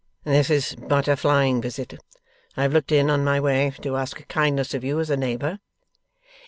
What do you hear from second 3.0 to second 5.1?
on my way, to ask a kindness of you